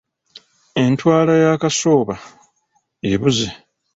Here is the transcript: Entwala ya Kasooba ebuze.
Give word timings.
Entwala 0.83 1.33
ya 1.43 1.53
Kasooba 1.61 2.15
ebuze. 3.11 3.47